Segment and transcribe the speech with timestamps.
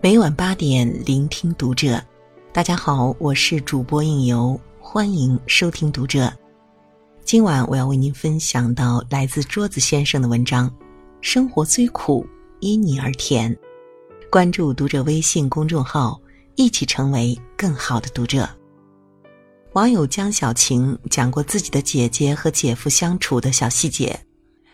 [0.00, 2.00] 每晚八点，聆听读者。
[2.52, 6.32] 大家好，我是主播应由，欢迎收听读者。
[7.24, 10.72] 今晚我要为您分享到来自桌子先生的文章：
[11.20, 12.26] 生活虽苦，
[12.60, 13.54] 因你而甜。
[14.30, 16.18] 关注读者微信公众号，
[16.54, 18.48] 一起成为更好的读者。
[19.74, 24.18] 网友江小晴讲过自己的姐姐和姐夫相处的小细节。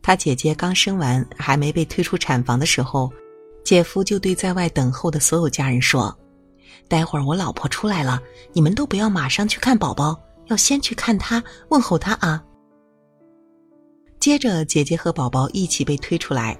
[0.00, 3.12] 她姐姐刚生完，还没被推出产房的时候。
[3.64, 6.16] 姐夫就对在外等候的所有家人说
[6.86, 12.40] ：“待会儿我老婆出来了，你们都不要马上去看宝宝，要先去看她，问候她啊。”
[14.20, 16.56] 接着，姐姐和宝宝一起被推出来，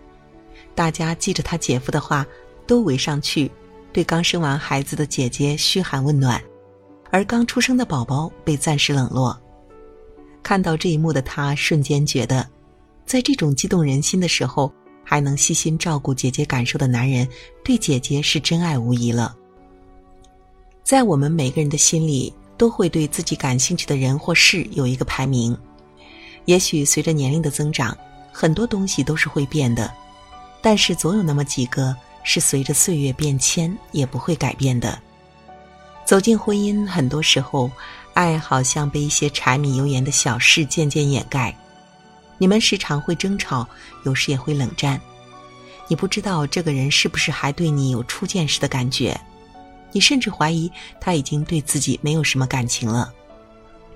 [0.75, 2.27] 大家记着他姐夫的话，
[2.67, 3.49] 都围上去，
[3.93, 6.43] 对刚生完孩子的姐姐嘘寒问暖，
[7.11, 9.39] 而刚出生的宝宝被暂时冷落。
[10.43, 12.49] 看到这一幕的他，瞬间觉得，
[13.05, 14.73] 在这种激动人心的时候。
[15.09, 17.29] 还能细心照顾姐姐感受的男人，
[17.63, 19.37] 对姐姐是真爱无疑了。
[20.83, 25.57] 在我们每个人的心里，都会对自己感兴趣的人或事有一个排名。
[26.47, 27.97] 也许随着年龄的增长，
[28.33, 29.95] 很多东西都是会变的，
[30.61, 35.01] 但是总有那么几个是随着岁月变迁也不会改变的。
[36.07, 37.69] 走进婚姻，很多时候，
[38.15, 41.53] 爱好像被一些柴米油盐的小事渐渐掩盖。
[42.39, 43.67] 你们时常会争吵，
[44.05, 45.01] 有时也会冷战。
[45.89, 49.21] 你不知道这个人是不是还对你有初见时的感觉，
[49.91, 53.13] 你甚至怀疑他已经对自己没有什么感情了。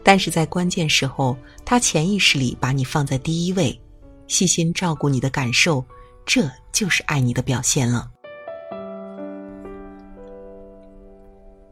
[0.03, 3.81] 但是在关键时候，他潜意识里把你放在第一位，
[4.27, 5.85] 细心照顾你的感受，
[6.27, 8.11] 这就是爱你的表现了。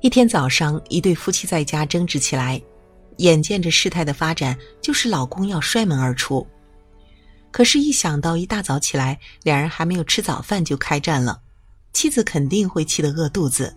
[0.00, 2.60] 一天早上，一对夫妻在家争执起来，
[3.16, 6.46] 眼见着事态的发展，就是老公要摔门而出。
[7.50, 11.40] 可是，一想到一大早起来，两人还没有吃早饭就开战了，
[11.92, 13.74] 妻子肯定会气得饿肚子。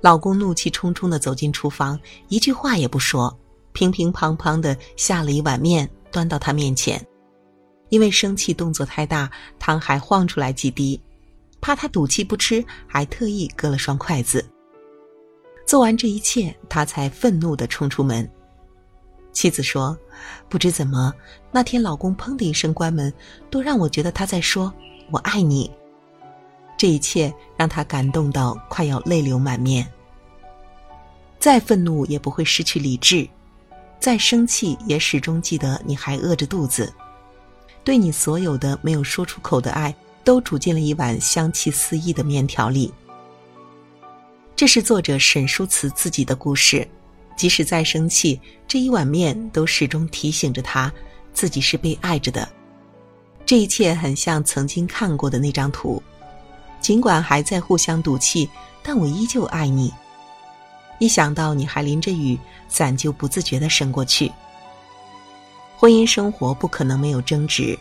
[0.00, 3.38] 老公怒气冲冲的走进厨房，一句话也不说，
[3.72, 7.00] 乒乒乓乓的下了一碗面端到他面前。
[7.88, 9.30] 因为生气动作太大，
[9.60, 11.00] 汤还晃出来几滴，
[11.60, 14.44] 怕他赌气不吃，还特意搁了双筷子。
[15.66, 18.28] 做完这一切，他才愤怒的冲出门。
[19.32, 19.98] 妻子说
[20.48, 21.12] ：“不知怎么，
[21.50, 23.12] 那天老公砰的一声关门，
[23.50, 24.72] 都让我觉得他在说
[25.10, 25.70] ‘我爱你’。
[26.78, 29.86] 这一切让他感动到快要泪流满面。
[31.38, 33.28] 再愤怒也不会失去理智，
[33.98, 36.92] 再生气也始终记得你还饿着肚子。
[37.82, 42.92] 对你所有的没有说出口的爱，都煮进了一碗香气四溢的面条里。
[44.64, 46.88] 这是作者沈书慈自己的故事。”
[47.36, 50.90] 即使再生气，这一碗面都始终提醒着他，
[51.34, 52.48] 自己是被爱着的。
[53.44, 56.02] 这一切很像曾经看过的那张图，
[56.80, 58.48] 尽管还在互相赌气，
[58.82, 59.92] 但我依旧爱你。
[60.98, 64.32] 一想到你还淋着雨，伞就不自觉地伸过去。
[65.76, 67.78] 婚姻生活不可能没有争执，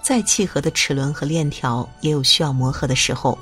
[0.00, 3.38] 再契合的齿轮和链条也有需要磨合的时候。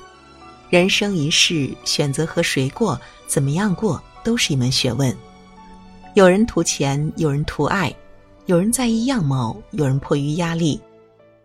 [0.70, 5.12] 人生一世，选择和谁过，怎么样过，都是一门学问。
[6.14, 7.92] 有人图钱，有人图爱，
[8.46, 10.80] 有人在意样貌，有人迫于压力。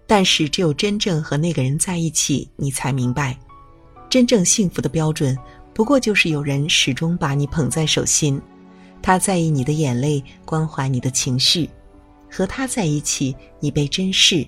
[0.06, 3.36] 但是，只有真正和那个人在一起，你才明白，
[4.12, 5.36] 真正幸福的标准，
[5.74, 8.40] 不过就是有人始终把你捧在手心，
[9.02, 11.68] 他在意你的眼泪，关怀你的情绪，
[12.30, 14.47] 和他在一起，你被珍视，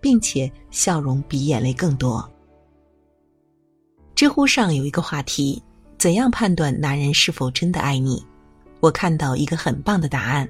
[0.00, 2.28] 并且笑容比眼泪更多。
[4.16, 5.62] 知乎上有一个话题：
[5.98, 8.24] 怎样判断男人是否真的爱你？
[8.80, 10.48] 我看到一个很棒的答案：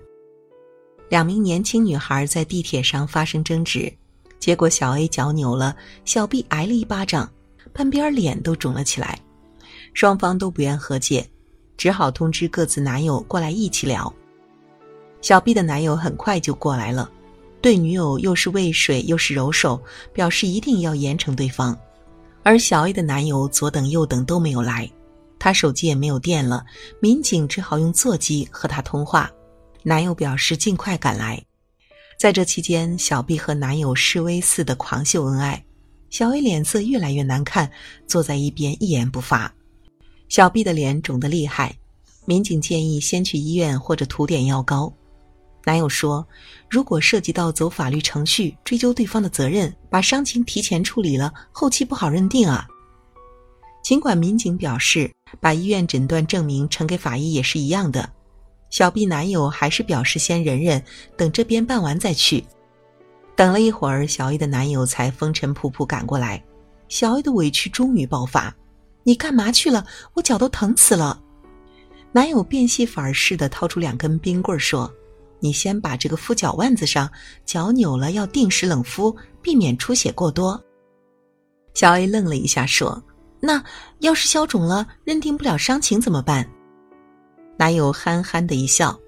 [1.08, 3.92] 两名年轻女孩在地铁上发生争执，
[4.38, 5.74] 结果小 A 脚扭了，
[6.04, 7.28] 小 B 挨了一巴掌，
[7.72, 9.18] 半边脸都肿了起来。
[9.94, 11.28] 双方都不愿和解，
[11.76, 14.14] 只好通知各自男友过来一起聊。
[15.20, 17.10] 小 B 的男友很快就过来了，
[17.60, 19.82] 对女友又是喂水又是揉手，
[20.12, 21.76] 表示一定要严惩对方。
[22.46, 24.88] 而小 A 的男友左等右等都没有来。
[25.36, 26.64] 他手机也没有电了，
[27.00, 29.28] 民警只好用座机和他通话。
[29.82, 31.42] 男友表示尽快赶来。
[32.16, 35.60] 在这期间，小 B 和男友示威似的狂秀恩爱，
[36.08, 37.68] 小 A 脸色越来越难看，
[38.06, 39.52] 坐在一边一言不发。
[40.28, 41.76] 小 B 的脸肿得厉害，
[42.26, 44.92] 民警建议先去医院或者涂点药膏。
[45.66, 46.24] 男友说
[46.70, 52.68] ：“如果涉及到走法律程序追究对方的责任，把伤情提前处理了，后期不好认定啊。”
[53.82, 55.10] 尽管民警表示，
[55.40, 58.08] 把医院诊断证明呈给法医也是一样的，
[58.70, 60.80] 小 B 男友还是表示先忍忍，
[61.16, 62.44] 等这边办完再去。
[63.34, 66.40] 等了一会儿，小 A 的男友才风尘仆仆赶过来。
[66.88, 68.54] 小 A 的委屈终于爆发
[69.02, 69.84] ：“你干嘛去了？
[70.14, 71.20] 我脚都疼死了！”
[72.12, 74.88] 男友变戏法似的掏出两根冰棍说
[75.40, 77.10] ：“你先把这个敷脚腕子上，
[77.44, 80.60] 脚扭了要定时冷敷，避免出血过多。”
[81.74, 83.02] 小 A 愣了一下说
[83.38, 83.62] ：“那
[83.98, 86.48] 要是消肿了，认定不了伤情怎么办？”
[87.58, 88.98] 男友憨憨的一笑：“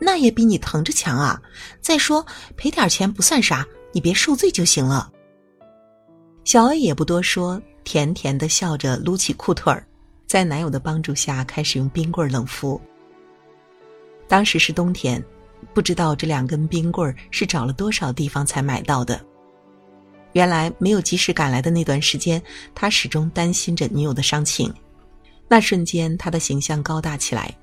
[0.00, 1.40] 那也比你疼着强啊！
[1.80, 2.24] 再说
[2.56, 5.10] 赔点钱不算啥，你别受罪就行了。”
[6.44, 9.86] 小 A 也不多说，甜甜的笑着撸起裤腿儿，
[10.26, 12.80] 在男友的帮助下开始用冰棍冷敷。
[14.26, 15.22] 当时是冬天，
[15.74, 19.20] 不知道这两根冰棍是找了多少地方才买到的。
[20.32, 22.42] 原来没有及时赶来的那段时间，
[22.74, 24.72] 他始终担心着女友的伤情。
[25.48, 27.54] 那瞬间，他的形象高大起来。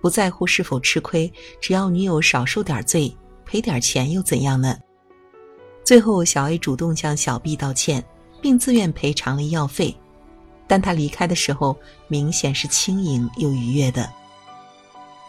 [0.00, 3.14] 不在乎是否吃亏，只要女友少受点罪，
[3.44, 4.78] 赔点钱又怎样呢？
[5.84, 8.04] 最后，小 A 主动向小 B 道歉，
[8.40, 9.94] 并自愿赔偿了医药费，
[10.66, 11.76] 但他离开的时候
[12.08, 14.08] 明显是轻盈又愉悦的。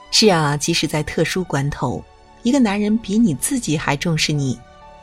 [0.09, 2.03] 是啊，即使在特殊关头，
[2.43, 4.57] 一个男人比你自己还重视你，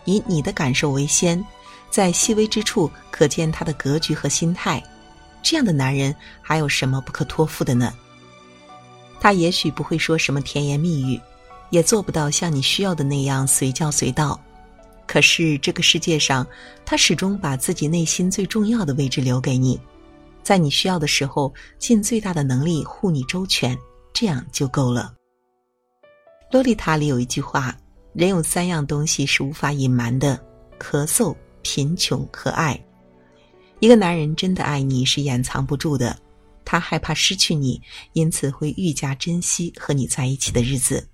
[0.05, 1.45] 以你的感受为先，
[1.91, 4.83] 在细微之处可见他的格局和心态，
[5.43, 7.93] 这样的男人还有什么不可托付的呢？
[9.21, 11.21] 他也许不会说什么甜言蜜语，
[11.71, 14.39] 也做不到像你需要的那样随叫随到。
[15.07, 16.47] 可是这个世界上，
[16.85, 19.79] 他始终把自己内心最重要的位置留给你，
[20.43, 23.79] 在你需要的时候，尽最大的能力护你周全，
[24.15, 25.13] 这样就够了。
[26.51, 27.77] 洛丽塔里有一句话：
[28.15, 30.43] 人有三样东西是无法隐瞒的，
[30.79, 32.81] 咳嗽、贫穷和爱。
[33.81, 36.17] 一个男人真的爱你是掩藏不住的。
[36.65, 37.79] 他害怕失去你，
[38.15, 41.07] 因此会愈加珍惜和你在一起的日子。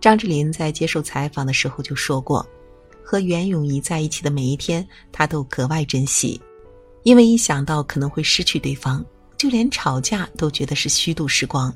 [0.00, 2.46] 张智霖在接受采访的时候就说过，
[3.02, 6.38] 和袁咏仪在一起的每一天，他都格外珍惜，
[7.04, 9.04] 因为一想到可能会失去对方，
[9.38, 11.72] 就连吵架都觉得是虚度时光。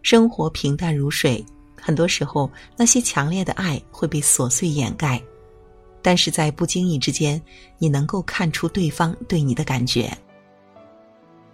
[0.00, 1.44] 生活平淡如水，
[1.78, 5.20] 很多时候那些强烈的爱会被琐碎掩盖，
[6.00, 7.40] 但是在不经意之间，
[7.78, 10.10] 你能够看出对方对你的感觉。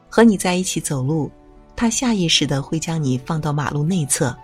[0.08, 1.30] 和你在一起走路，
[1.74, 4.36] 他下意识的会将你放到马路内侧，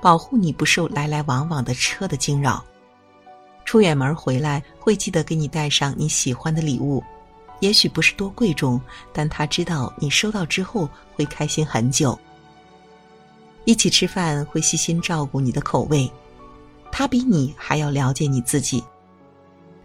[0.00, 2.64] 保护你不受来来往往的车的惊扰。
[3.64, 7.02] 出远门回来，会记得给你带上你喜欢的礼物，
[7.62, 8.80] 也许不是多贵重，
[9.12, 12.18] 但他知道你收到之后会开心很久。
[13.64, 16.10] 一起吃饭会细心照顾你的口味，
[16.90, 18.82] 他比你还要了解你自己。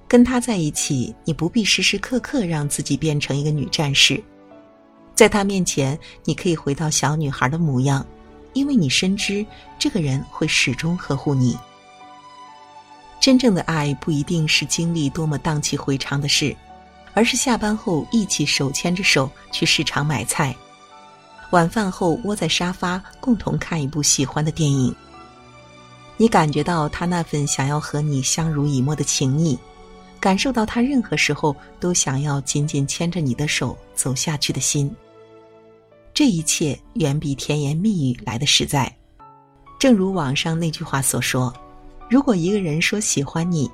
[0.08, 4.22] 跟他在一起，你不必时时刻刻让自己变成一个女战士。
[5.14, 8.04] 在他面前，你可以回到小女孩的模样，
[8.54, 9.46] 因为你深知
[9.78, 11.56] 这个人会始终呵护你。
[13.20, 16.56] 真正的爱不一定是经历多么荡气回肠的事，
[17.18, 20.56] 而是下班后一起手牵着手去市场买菜，
[21.50, 24.96] 晚饭后窝在沙发共同看一部喜欢的电影。
[26.16, 29.58] 你感觉到他那份想要和你相濡以沫的情谊。
[30.20, 34.96] 感受到他任何时候都想要紧紧牵着你的手走下去的心。
[36.14, 38.96] 这一切远比甜言蜜语来的实在。
[39.80, 41.52] 正如网上那句话所说
[42.12, 43.68] ：“如果一个人说喜欢你，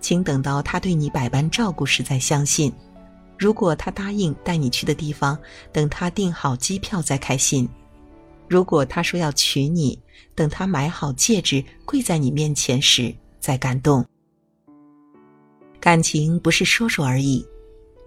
[0.00, 2.70] 请等到他对你百般照顾时再相信；
[3.38, 5.38] 如果他答应带你去的地方，
[5.72, 7.66] 等他订好机票再开心；
[8.48, 9.98] 如果他说要娶你，
[10.34, 14.04] 等他买好戒指跪在你面前时再感动。”
[15.78, 17.46] 感情不是说说而已，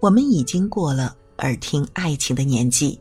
[0.02, 3.00] 我们已经过了耳听爱情的年纪。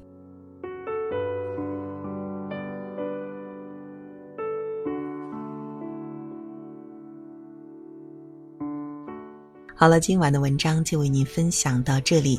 [9.79, 12.37] 好了，今晚的文章就为您分享到这里。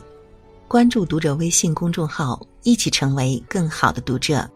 [0.68, 4.46] 关注读者微信公众号，一起成为更好的读者。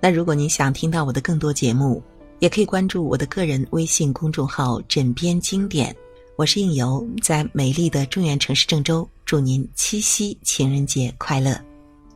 [0.00, 2.00] 那如果您想听到我的更多节目，
[2.38, 5.92] 也可以关注我的个人微信公众号“枕边经典”。
[6.38, 11.60] 我是应由，在美丽的中原城市郑州，祝您七夕情人节快乐，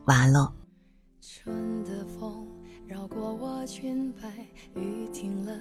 [0.05, 0.49] 晚安喽。
[1.19, 2.47] 春的风
[2.87, 4.29] 绕过我裙摆，
[4.79, 5.51] 雨停了，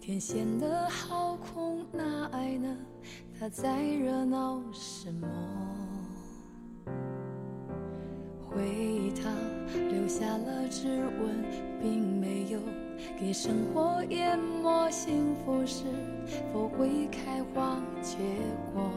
[0.00, 2.76] 天显得好空，那爱呢？
[3.38, 5.28] 它在热闹什么？
[8.50, 9.30] 回忆它
[9.90, 11.44] 留下了指纹，
[11.80, 12.58] 并没有
[13.18, 14.90] 给生活淹没。
[14.90, 15.84] 幸福是
[16.52, 18.16] 否会开花结
[18.72, 18.90] 果？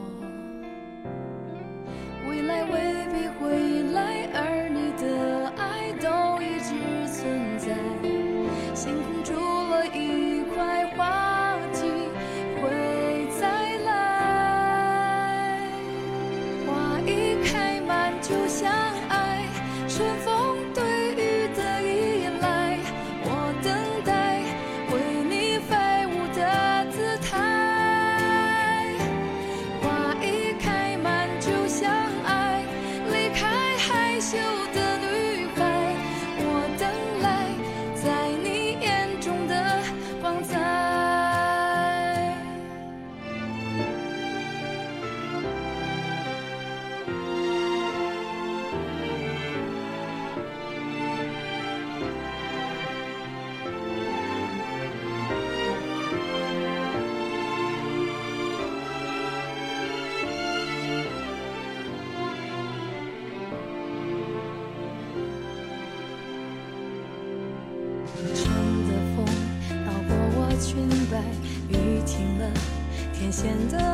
[73.41, 73.90] 显得